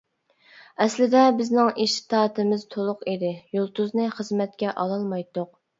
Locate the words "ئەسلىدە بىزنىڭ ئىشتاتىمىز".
0.45-2.67